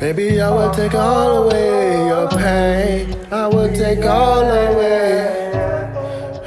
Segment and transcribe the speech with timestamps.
[0.00, 3.14] Baby, I will take all away your pain.
[3.30, 5.52] I will take all away.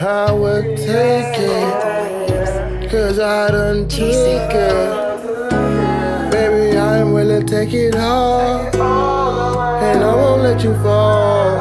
[0.01, 2.89] I will take it.
[2.89, 5.11] Cause I done took it.
[6.31, 8.65] Baby, I am willing to take it all.
[9.83, 11.59] And I won't let you fall.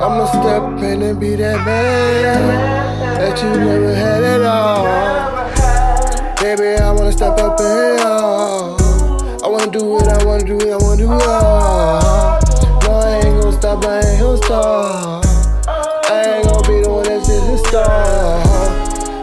[0.00, 2.48] I'ma step in and be that man
[3.18, 4.09] that you never had
[9.80, 12.38] do it, I wanna do it, I wanna do it all.
[12.82, 15.24] No, I ain't gonna stop, I ain't gonna stop.
[16.10, 18.42] I ain't gonna be the one that's just a star.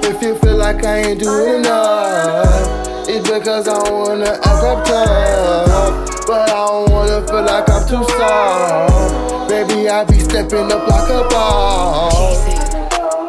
[0.04, 6.26] If you feel like I ain't doing enough, it's because I wanna act up tough.
[6.26, 9.50] But I don't wanna feel like I'm too soft.
[9.50, 12.40] Baby, I be stepping up like a boss.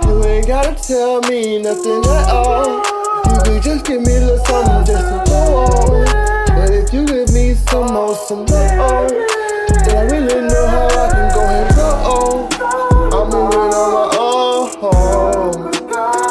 [0.06, 2.80] You ain't gotta tell me nothing at all.
[3.28, 5.27] You could just give me a little something just to
[7.70, 11.88] some more, some more, then I really know how I can go and go.
[13.12, 14.64] I'm moving on my own.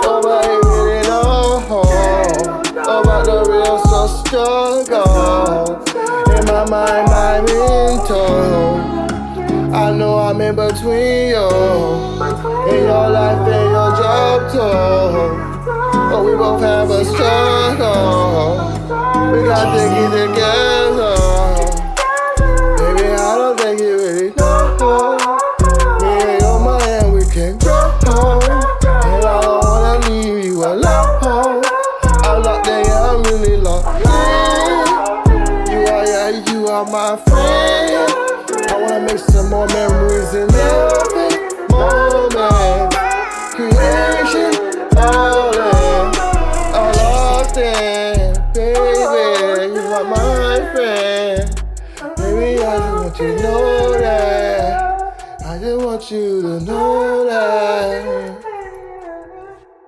[0.02, 1.84] Nobody really know
[2.82, 5.86] about the real so struggle.
[6.34, 8.36] In my mind, my mental.
[9.76, 11.50] I know I'm in between you.
[12.74, 15.68] In your life and your job too.
[16.10, 18.74] But we both have a struggle.
[19.32, 20.47] We got to get together.
[36.78, 38.14] Are my friend.
[38.70, 42.96] I wanna make some more memories and loving moments.
[43.56, 44.54] Creation,
[44.96, 46.20] all in,
[46.78, 48.36] all lost in.
[48.54, 51.50] Baby, you are my friend.
[52.16, 55.42] Baby, I just want you to know that.
[55.46, 58.47] I just want you to know that.